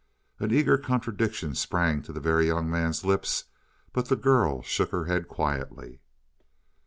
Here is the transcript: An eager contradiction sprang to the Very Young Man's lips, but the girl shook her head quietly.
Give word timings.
An 0.39 0.51
eager 0.51 0.79
contradiction 0.79 1.53
sprang 1.53 2.01
to 2.01 2.11
the 2.11 2.19
Very 2.19 2.47
Young 2.47 2.71
Man's 2.71 3.05
lips, 3.05 3.43
but 3.93 4.07
the 4.09 4.15
girl 4.15 4.63
shook 4.63 4.89
her 4.89 5.05
head 5.05 5.27
quietly. 5.27 5.99